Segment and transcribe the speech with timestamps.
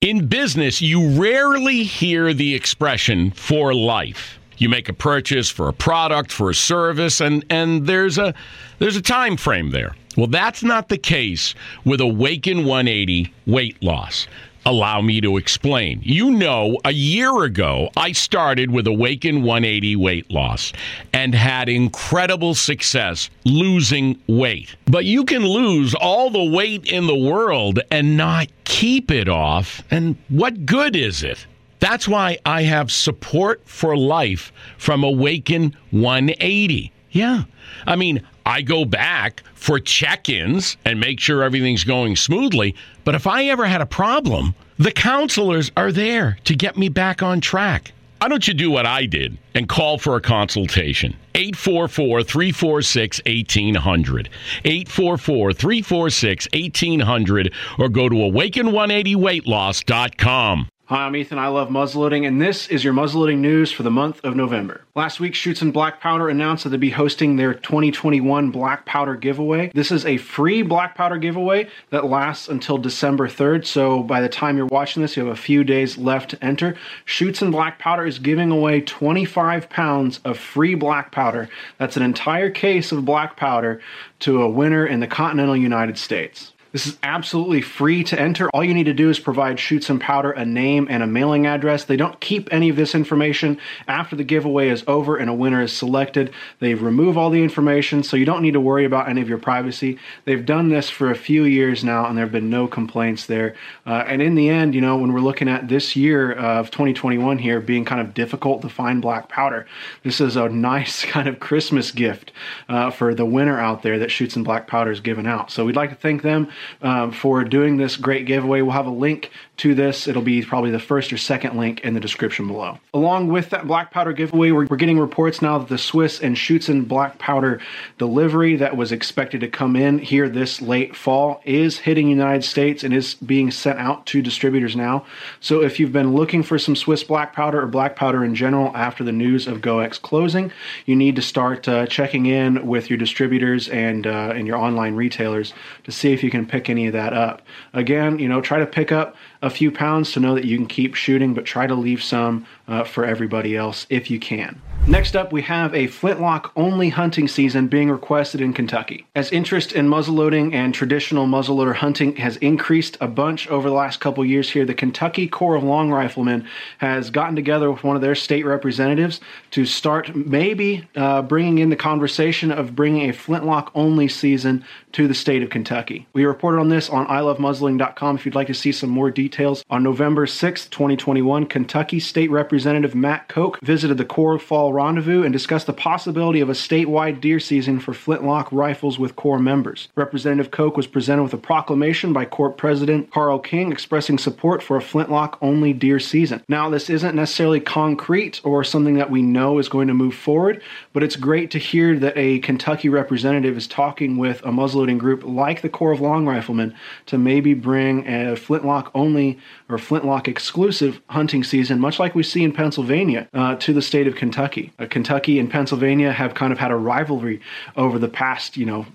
[0.00, 4.38] In business, you rarely hear the expression for life.
[4.56, 8.32] You make a purchase for a product, for a service, and, and there's a
[8.78, 9.94] there's a time frame there.
[10.16, 14.26] Well, that's not the case with Awaken 180 weight loss.
[14.64, 16.00] Allow me to explain.
[16.02, 20.72] You know, a year ago, I started with Awaken 180 weight loss
[21.12, 24.76] and had incredible success losing weight.
[24.86, 28.48] But you can lose all the weight in the world and not
[28.80, 29.82] keep it off.
[29.90, 31.46] And what good is it?
[31.80, 36.90] That's why I have support for life from Awaken 180.
[37.10, 37.42] Yeah.
[37.86, 42.74] I mean, I go back for check ins and make sure everything's going smoothly.
[43.04, 47.22] But if I ever had a problem, the counselors are there to get me back
[47.22, 47.92] on track.
[48.20, 51.16] Why don't you do what I did and call for a consultation?
[51.34, 54.28] 844 346 1800.
[54.62, 60.69] 844 346 1800 or go to awaken180weightloss.com.
[60.90, 61.38] Hi, I'm Ethan.
[61.38, 64.80] I love muzzleloading, and this is your muzzleloading news for the month of November.
[64.96, 69.70] Last week, Schuetzen Black Powder announced that they'd be hosting their 2021 Black Powder giveaway.
[69.72, 74.28] This is a free Black Powder giveaway that lasts until December 3rd, so by the
[74.28, 76.74] time you're watching this, you have a few days left to enter.
[77.06, 81.48] Schuetzen Black Powder is giving away 25 pounds of free black powder.
[81.78, 83.80] That's an entire case of black powder
[84.18, 86.52] to a winner in the continental United States.
[86.72, 88.48] This is absolutely free to enter.
[88.50, 91.84] All you need to do is provide Schuetzen Powder a name and a mailing address.
[91.84, 95.62] They don't keep any of this information after the giveaway is over and a winner
[95.62, 96.32] is selected.
[96.60, 99.38] They remove all the information, so you don't need to worry about any of your
[99.38, 99.98] privacy.
[100.26, 103.56] They've done this for a few years now, and there have been no complaints there.
[103.84, 107.38] Uh, and in the end, you know, when we're looking at this year of 2021
[107.38, 109.66] here being kind of difficult to find black powder,
[110.04, 112.30] this is a nice kind of Christmas gift
[112.68, 115.50] uh, for the winner out there that Schuetzen Black Powder is giving out.
[115.50, 116.48] So we'd like to thank them
[116.82, 118.62] um, for doing this great giveaway.
[118.62, 120.08] We'll have a link to this.
[120.08, 122.78] It'll be probably the first or second link in the description below.
[122.94, 126.34] Along with that black powder giveaway, we're, we're getting reports now that the Swiss and
[126.36, 127.60] Schuetzen black powder
[127.98, 132.44] delivery that was expected to come in here this late fall is hitting the United
[132.44, 135.04] States and is being sent out to distributors now.
[135.40, 138.74] So if you've been looking for some Swiss black powder or black powder in general
[138.74, 140.52] after the news of GOEX closing,
[140.86, 144.94] you need to start uh, checking in with your distributors and uh, and your online
[144.94, 145.52] retailers
[145.84, 147.42] to see if you can pick any of that up.
[147.72, 150.66] Again, you know, try to pick up a few pounds to know that you can
[150.66, 154.60] keep shooting, but try to leave some uh, for everybody else if you can.
[154.86, 159.06] Next up, we have a flintlock only hunting season being requested in Kentucky.
[159.14, 164.00] As interest in muzzleloading and traditional muzzleloader hunting has increased a bunch over the last
[164.00, 166.46] couple years here, the Kentucky Corps of Long Riflemen
[166.78, 171.68] has gotten together with one of their state representatives to start maybe uh, bringing in
[171.68, 176.08] the conversation of bringing a flintlock only season to the state of Kentucky.
[176.14, 179.29] We reported on this on ilovemuzzleloading.com if you'd like to see some more details.
[179.70, 185.32] On November 6th, 2021, Kentucky State Representative Matt Koch visited the Corps Fall Rendezvous and
[185.32, 189.88] discussed the possibility of a statewide deer season for flintlock rifles with Corps members.
[189.94, 194.76] Representative Koch was presented with a proclamation by Corps President Carl King expressing support for
[194.76, 196.42] a flintlock only deer season.
[196.48, 200.60] Now, this isn't necessarily concrete or something that we know is going to move forward,
[200.92, 205.22] but it's great to hear that a Kentucky representative is talking with a muzzle group
[205.24, 206.74] like the Corps of Long Riflemen
[207.06, 209.19] to maybe bring a flintlock only
[209.68, 214.06] or flintlock exclusive hunting season, much like we see in Pennsylvania, uh, to the state
[214.06, 214.72] of Kentucky.
[214.78, 217.40] Uh, Kentucky and Pennsylvania have kind of had a rivalry
[217.76, 218.86] over the past, you know,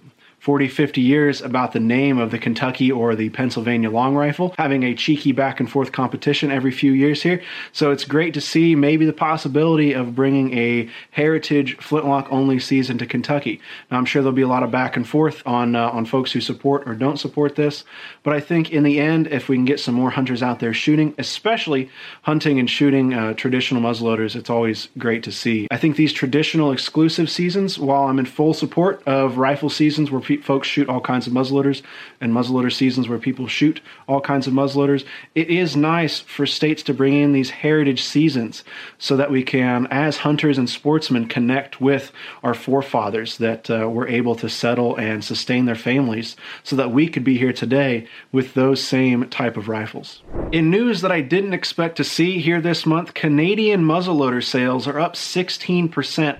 [0.46, 4.84] 40, 50 years about the name of the Kentucky or the Pennsylvania long rifle, having
[4.84, 7.42] a cheeky back and forth competition every few years here.
[7.72, 13.00] So it's great to see maybe the possibility of bringing a heritage flintlock only season
[13.00, 13.60] to Kentucky.
[13.90, 16.32] Now, I'm sure there'll be a lot of back and forth on uh, on folks
[16.32, 17.84] who support or don't support this,
[18.22, 20.76] but I think in the end, if we can get some more hunters out there
[20.76, 21.90] shooting, especially
[22.22, 25.68] hunting and shooting uh, traditional muzzleloaders, it's always great to see.
[25.72, 30.22] I think these traditional exclusive seasons, while I'm in full support of rifle seasons where
[30.44, 31.82] folks shoot all kinds of muzzleloaders
[32.20, 35.06] and muzzleloader seasons where people shoot all kinds of muzzleloaders.
[35.36, 38.64] It is nice for states to bring in these heritage seasons
[38.98, 42.12] so that we can, as hunters and sportsmen, connect with
[42.44, 47.08] our forefathers that uh, were able to settle and sustain their families so that we
[47.08, 50.22] could be here today with those same type of rifles.
[50.52, 55.00] In news that I didn't expect to see here this month, Canadian muzzleloader sales are
[55.00, 55.92] up 16%.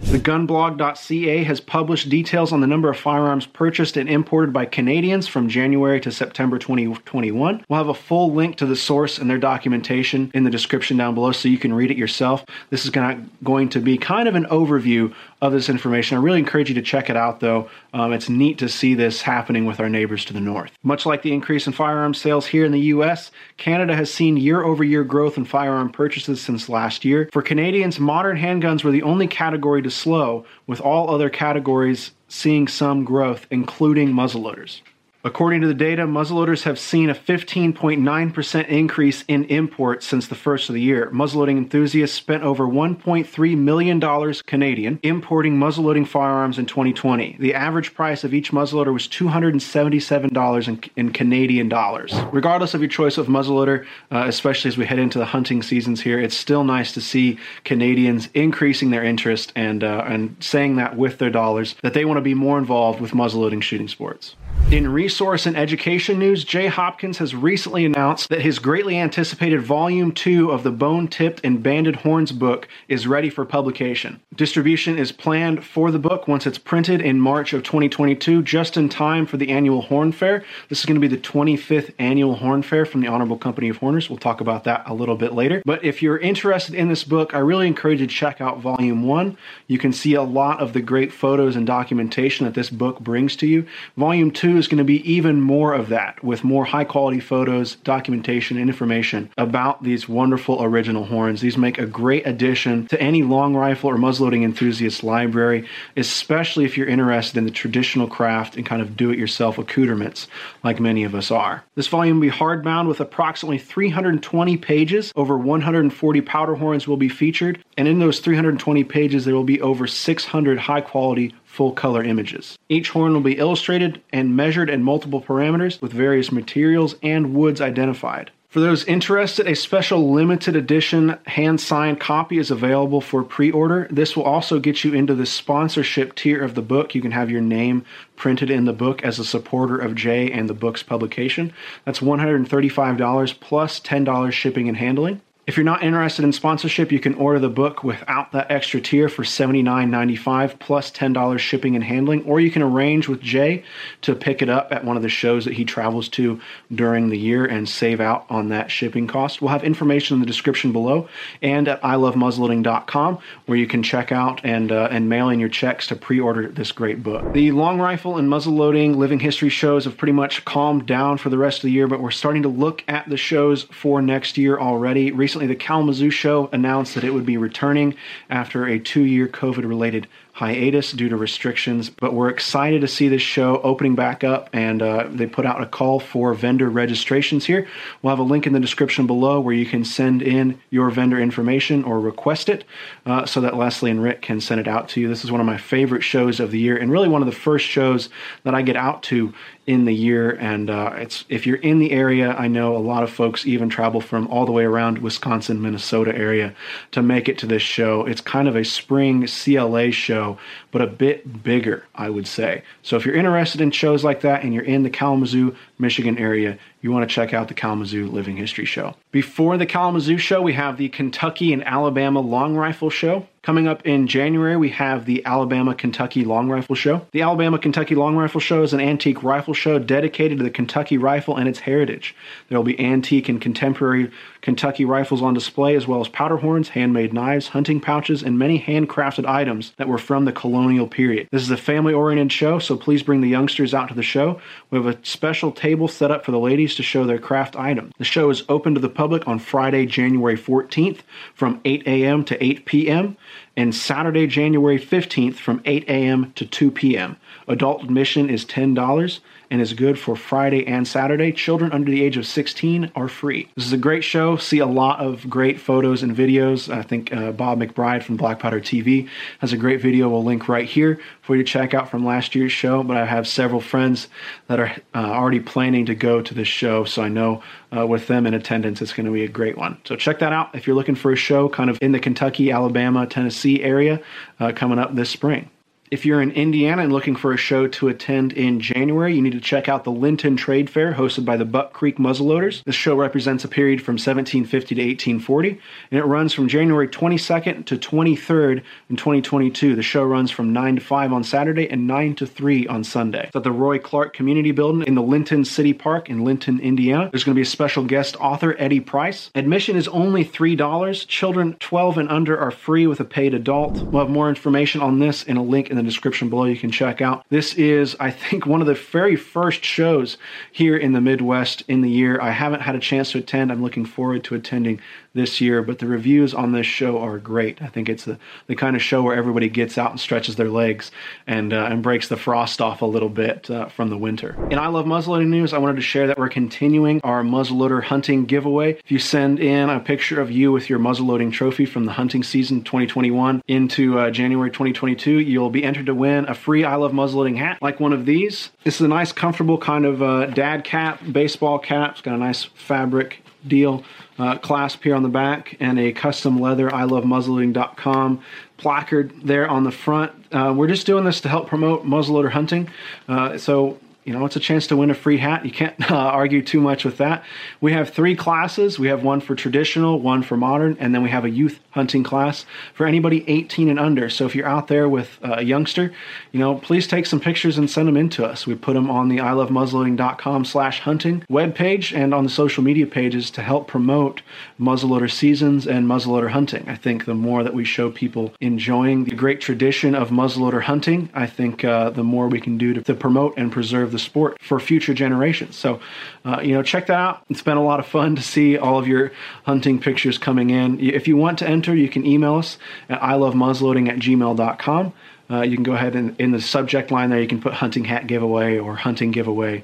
[0.02, 4.66] The gunblog.ca has published details on the number of firearms purchased purchased and imported by
[4.66, 7.64] Canadians from January to September 2021.
[7.70, 11.14] We'll have a full link to the source and their documentation in the description down
[11.14, 12.44] below so you can read it yourself.
[12.72, 16.18] This is going to be kind of an overview of this information.
[16.18, 17.70] I really encourage you to check it out, though.
[17.94, 20.72] Um, it's neat to see this happening with our neighbors to the north.
[20.82, 24.64] Much like the increase in firearms sales here in the U.S., Canada has seen year
[24.64, 27.30] over year growth in firearm purchases since last year.
[27.32, 32.68] For Canadians, modern handguns were the only category to slow, with all other categories seeing
[32.68, 34.82] some growth, including muzzleloaders.
[35.26, 40.70] According to the data, muzzleloaders have seen a 15.9% increase in imports since the first
[40.70, 41.10] of the year.
[41.10, 47.38] Muzzleloading enthusiasts spent over $1.3 million Canadian importing muzzleloading firearms in 2020.
[47.40, 52.14] The average price of each muzzleloader was $277 in, in Canadian dollars.
[52.32, 56.02] Regardless of your choice of muzzleloader, uh, especially as we head into the hunting seasons
[56.02, 60.96] here, it's still nice to see Canadians increasing their interest and uh, and saying that
[60.96, 64.36] with their dollars that they want to be more involved with muzzleloading shooting sports.
[64.72, 70.12] In resource and education news, Jay Hopkins has recently announced that his greatly anticipated Volume
[70.12, 74.20] 2 of the Bone Tipped and Banded Horns book is ready for publication.
[74.36, 78.90] Distribution is planned for the book once it's printed in March of 2022, just in
[78.90, 80.44] time for the annual Horn Fair.
[80.68, 83.78] This is going to be the 25th annual Horn Fair from the Honorable Company of
[83.78, 84.10] Horners.
[84.10, 85.62] We'll talk about that a little bit later.
[85.64, 89.04] But if you're interested in this book, I really encourage you to check out Volume
[89.04, 89.38] 1.
[89.68, 93.36] You can see a lot of the great photos and documentation that this book brings
[93.38, 93.68] to you.
[93.96, 97.76] Volume 2 is going to be even more of that with more high quality photos,
[97.76, 101.42] documentation, and information about these wonderful original horns.
[101.42, 105.68] These make a great addition to any long rifle or muzzleloading enthusiast library,
[105.98, 110.28] especially if you're interested in the traditional craft and kind of do it yourself accoutrements
[110.64, 111.64] like many of us are.
[111.76, 115.12] This volume will be hardbound with approximately 320 pages.
[115.16, 119.62] Over 140 powder horns will be featured, and in those 320 pages, there will be
[119.62, 122.58] over 600 high quality full color images.
[122.68, 127.62] Each horn will be illustrated and measured in multiple parameters with various materials and woods
[127.62, 128.32] identified.
[128.50, 133.86] For those interested, a special limited edition hand signed copy is available for pre order.
[133.92, 136.96] This will also get you into the sponsorship tier of the book.
[136.96, 137.84] You can have your name
[138.16, 141.52] printed in the book as a supporter of Jay and the book's publication.
[141.84, 145.20] That's $135 plus $10 shipping and handling.
[145.48, 149.08] If you're not interested in sponsorship, you can order the book without that extra tier
[149.08, 153.64] for $79.95 plus $10 shipping and handling, or you can arrange with Jay
[154.02, 156.42] to pick it up at one of the shows that he travels to
[156.74, 159.40] during the year and save out on that shipping cost.
[159.40, 161.08] We'll have information in the description below
[161.44, 165.86] and at ilovemuzzleloading.com where you can check out and uh, and mail in your checks
[165.88, 167.34] to pre-order this great book.
[167.34, 171.38] The long rifle and muzzleloading living history shows have pretty much calmed down for the
[171.38, 174.58] rest of the year, but we're starting to look at the shows for next year
[174.58, 175.12] already.
[175.12, 177.94] Recently recently the Kalamazoo show announced that it would be returning
[178.30, 183.08] after a two year COVID related hiatus due to restrictions, but we're excited to see
[183.08, 184.50] this show opening back up.
[184.52, 187.68] And uh, they put out a call for vendor registrations here.
[188.02, 191.20] We'll have a link in the description below where you can send in your vendor
[191.20, 192.66] information or request it
[193.06, 195.08] uh, so that Leslie and Rick can send it out to you.
[195.08, 197.32] This is one of my favorite shows of the year and really one of the
[197.32, 198.10] first shows
[198.44, 199.34] that I get out to
[199.68, 200.32] in the year.
[200.32, 203.70] And uh, it's if you're in the area, I know a lot of folks even
[203.70, 206.54] travel from all the way around Wisconsin, Minnesota area
[206.92, 208.06] to make it to this show.
[208.06, 210.38] It's kind of a spring CLA show
[210.76, 212.62] but a bit bigger, I would say.
[212.84, 216.58] So if you're interested in shows like that and you're in the Kalamazoo, Michigan area,
[216.82, 218.96] you want to check out the Kalamazoo Living History Show.
[219.12, 223.28] Before the Kalamazoo Show, we have the Kentucky and Alabama Long Rifle Show.
[223.42, 227.06] Coming up in January, we have the Alabama Kentucky Long Rifle Show.
[227.12, 230.98] The Alabama Kentucky Long Rifle Show is an antique rifle show dedicated to the Kentucky
[230.98, 232.16] rifle and its heritage.
[232.50, 234.10] There will be antique and contemporary
[234.42, 238.60] Kentucky rifles on display, as well as powder horns, handmade knives, hunting pouches, and many
[238.60, 241.28] handcrafted items that were from the colonial period.
[241.32, 244.42] This is a family oriented show, so please bring the youngsters out to the show.
[244.72, 247.92] We have a special table set up for the ladies to show their craft items.
[247.98, 251.00] The show is open to the public on Friday, January 14th
[251.34, 252.24] from 8 a.m.
[252.26, 253.18] to 8 p.m
[253.58, 256.32] and Saturday, January 15th from 8 a.m.
[256.36, 257.18] to 2 p.m.
[257.48, 259.20] Adult admission is $10
[259.56, 261.32] and is good for Friday and Saturday.
[261.32, 263.48] Children under the age of 16 are free.
[263.56, 264.36] This is a great show.
[264.36, 266.70] See a lot of great photos and videos.
[266.70, 269.08] I think uh, Bob McBride from Black Powder TV
[269.40, 270.10] has a great video.
[270.10, 272.84] We'll link right here for you to check out from last year's show.
[272.84, 274.10] But I have several friends
[274.48, 278.08] that are uh, already planning to go to this show, so I know uh, with
[278.08, 279.78] them in attendance, it's going to be a great one.
[279.86, 282.52] So check that out if you're looking for a show kind of in the Kentucky,
[282.52, 284.02] Alabama, Tennessee area
[284.42, 285.50] uh, coming up this spring.
[285.92, 289.34] If you're in Indiana and looking for a show to attend in January, you need
[289.34, 292.64] to check out the Linton Trade Fair hosted by the Buck Creek Muzzleloaders.
[292.64, 295.62] This show represents a period from 1750 to 1840,
[295.92, 299.76] and it runs from January 22nd to 23rd in 2022.
[299.76, 303.26] The show runs from 9 to 5 on Saturday and 9 to 3 on Sunday.
[303.28, 307.12] It's at the Roy Clark Community Building in the Linton City Park in Linton, Indiana.
[307.12, 309.30] There's going to be a special guest author, Eddie Price.
[309.36, 311.08] Admission is only $3.
[311.08, 313.84] Children 12 and under are free with a paid adult.
[313.84, 316.72] We'll have more information on this in a link in the description below you can
[316.72, 317.26] check out.
[317.30, 320.18] This is, I think, one of the very first shows
[320.52, 322.20] here in the Midwest in the year.
[322.22, 323.52] I haven't had a chance to attend.
[323.52, 324.80] I'm looking forward to attending
[325.16, 327.62] this year, but the reviews on this show are great.
[327.62, 330.50] I think it's the, the kind of show where everybody gets out and stretches their
[330.50, 330.92] legs
[331.26, 334.36] and, uh, and breaks the frost off a little bit uh, from the winter.
[334.52, 338.26] In I Love Muzzleloading News, I wanted to share that we're continuing our muzzleloader hunting
[338.26, 338.74] giveaway.
[338.74, 342.22] If you send in a picture of you with your muzzleloading trophy from the hunting
[342.22, 346.92] season 2021 into uh, January 2022, you'll be entered to win a free I Love
[346.92, 348.52] Muzzleloading hat like one of these.
[348.66, 351.92] This is a nice, comfortable kind of uh, dad cap, baseball cap.
[351.92, 353.84] It's got a nice fabric deal
[354.18, 358.24] uh, clasp here on the back and a custom leather I love muzzleloading.com
[358.58, 360.12] placard there on the front.
[360.32, 362.70] Uh, we're just doing this to help promote muzzleloader hunting.
[363.08, 365.44] Uh, so you know, it's a chance to win a free hat.
[365.46, 367.24] You can't uh, argue too much with that.
[367.60, 368.78] We have three classes.
[368.78, 372.04] We have one for traditional, one for modern, and then we have a youth hunting
[372.04, 374.10] class for anybody 18 and under.
[374.10, 375.92] So if you're out there with a youngster,
[376.32, 378.46] you know, please take some pictures and send them in to us.
[378.46, 383.32] We put them on the ilovemuzzleloading.com slash hunting webpage and on the social media pages
[383.32, 384.22] to help promote
[384.60, 386.70] muzzleloader seasons and muzzleloader hunting.
[386.70, 391.10] I think the more that we show people enjoying the great tradition of muzzleloader hunting,
[391.16, 394.38] I think uh, the more we can do to, to promote and preserve the sport
[394.42, 395.56] for future generations.
[395.56, 395.80] So,
[396.24, 397.24] uh, you know, check that out.
[397.30, 399.12] It's been a lot of fun to see all of your
[399.46, 400.80] hunting pictures coming in.
[400.80, 402.58] If you want to enter, you can email us
[402.90, 404.94] at ilovemuzzleloading at gmail.com.
[405.30, 407.84] Uh, you can go ahead and in the subject line there, you can put hunting
[407.84, 409.64] hat giveaway or hunting giveaway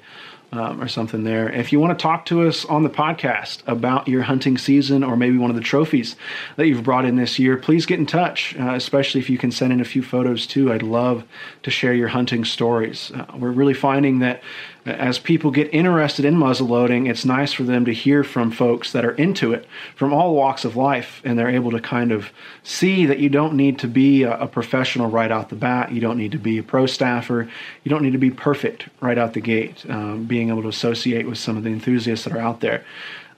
[0.52, 1.50] um, or something there.
[1.50, 5.16] If you want to talk to us on the podcast about your hunting season or
[5.16, 6.16] maybe one of the trophies
[6.58, 9.52] that you've brought in this year, please get in touch, uh, especially if you can
[9.52, 10.72] send in a few photos too.
[10.72, 11.24] I'd love
[11.64, 13.12] to share your hunting stories.
[13.12, 14.42] Uh, we're really finding that
[14.86, 19.06] as people get interested in muzzleloading, it's nice for them to hear from folks that
[19.06, 22.32] are into it from all walks of life, and they're able to kind of
[22.64, 25.92] see that you don't need to be a, a, professional right out the bat.
[25.92, 27.48] You don't need to be a pro staffer.
[27.84, 29.86] You don't need to be perfect right out the gate.
[29.88, 32.84] Um, being able to associate with some of the enthusiasts that are out there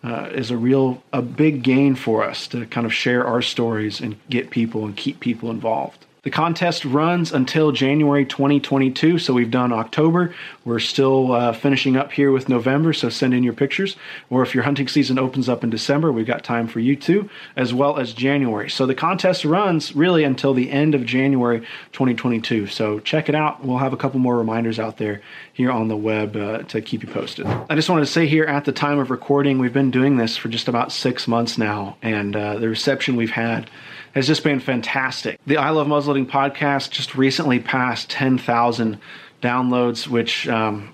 [0.03, 3.99] uh, is a real, a big gain for us to kind of share our stories
[3.99, 6.05] and get people and keep people involved.
[6.23, 9.19] The contest runs until January 2022.
[9.19, 10.33] So we've done October.
[10.63, 12.93] We're still uh, finishing up here with November.
[12.93, 13.97] So send in your pictures.
[14.29, 17.29] Or if your hunting season opens up in December, we've got time for you too,
[17.57, 18.69] as well as January.
[18.69, 21.59] So the contest runs really until the end of January
[21.91, 22.67] 2022.
[22.67, 23.65] So check it out.
[23.65, 27.03] We'll have a couple more reminders out there here on the web uh, to keep
[27.03, 27.45] you posted.
[27.47, 30.37] I just wanted to say here at the time of recording, we've been doing this
[30.37, 33.69] for just about six months now, and uh, the reception we've had
[34.13, 35.39] has just been fantastic.
[35.45, 38.99] The I Love Muzzleloading podcast just recently passed 10,000
[39.41, 40.93] downloads, which um,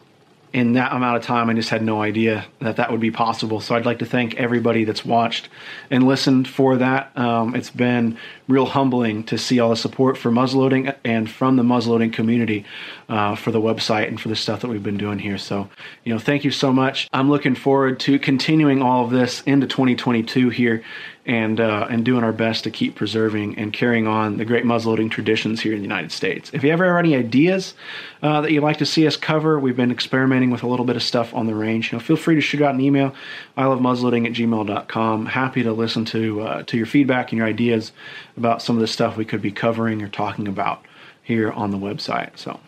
[0.51, 3.59] in that amount of time, I just had no idea that that would be possible.
[3.59, 5.47] So I'd like to thank everybody that's watched
[5.91, 7.15] and listened for that.
[7.17, 11.63] Um, it's been real humbling to see all the support for muzzleloading and from the
[11.63, 12.65] muzzleloading community
[13.09, 15.37] uh, for the website and for the stuff that we've been doing here.
[15.37, 15.69] So,
[16.03, 17.07] you know, thank you so much.
[17.13, 20.83] I'm looking forward to continuing all of this into 2022 here
[21.25, 25.11] and uh, and doing our best to keep preserving and carrying on the great muzzleloading
[25.11, 26.49] traditions here in the United States.
[26.53, 27.73] If you ever have any ideas
[28.21, 30.95] uh, that you'd like to see us cover, we've been experimenting with a little bit
[30.95, 31.91] of stuff on the range.
[31.91, 33.13] You know, feel free to shoot out an email.
[33.57, 35.25] I love muzzleloading at gmail.com.
[35.27, 37.91] Happy to listen to uh, to your feedback and your ideas
[38.37, 40.85] about some of the stuff we could be covering or talking about
[41.21, 42.37] here on the website.
[42.37, 42.59] So.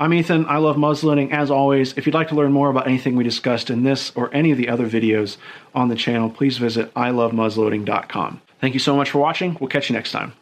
[0.00, 0.46] I'm Ethan.
[0.46, 1.30] I love muzzleloading.
[1.30, 4.32] As always, if you'd like to learn more about anything we discussed in this or
[4.32, 5.36] any of the other videos
[5.74, 8.40] on the channel, please visit ilovemuzzleloading.com.
[8.62, 9.58] Thank you so much for watching.
[9.60, 10.32] We'll catch you next time.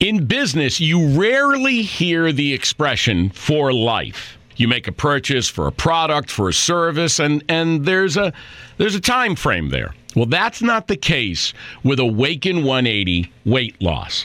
[0.00, 4.38] In business, you rarely hear the expression for life.
[4.56, 8.32] You make a purchase for a product, for a service, and, and there's a
[8.78, 9.94] there's a time frame there.
[10.16, 11.52] Well, that's not the case
[11.84, 14.24] with Awaken 180 weight loss.